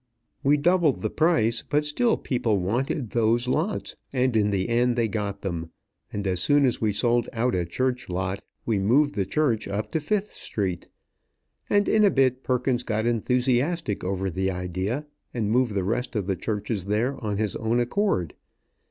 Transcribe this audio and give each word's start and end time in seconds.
We 0.41 0.57
doubled 0.57 1.01
the 1.01 1.11
price, 1.11 1.61
but 1.69 1.85
still 1.85 2.17
people 2.17 2.57
wanted 2.57 3.11
those 3.11 3.47
lots, 3.47 3.95
and 4.11 4.35
in 4.35 4.49
the 4.49 4.67
end 4.67 4.95
they 4.95 5.07
got 5.07 5.43
them; 5.43 5.69
and 6.11 6.25
as 6.25 6.39
soon 6.39 6.65
as 6.65 6.81
we 6.81 6.91
sold 6.91 7.29
out 7.33 7.53
a 7.53 7.65
church 7.65 8.09
lot, 8.09 8.41
we 8.65 8.79
moved 8.79 9.13
the 9.13 9.25
church 9.27 9.67
up 9.67 9.91
to 9.91 9.99
Fifth 9.99 10.31
Street, 10.33 10.87
and 11.69 11.87
in 11.87 12.03
a 12.03 12.09
bit 12.09 12.41
Perkins 12.41 12.81
got 12.81 13.05
enthusiastic 13.05 14.03
over 14.03 14.31
the 14.31 14.49
idea, 14.49 15.05
and 15.35 15.51
moved 15.51 15.75
the 15.75 15.83
rest 15.83 16.15
of 16.15 16.25
the 16.25 16.35
churches 16.35 16.85
there 16.85 17.23
on 17.23 17.37
his 17.37 17.55
own 17.57 17.79
accord. 17.79 18.33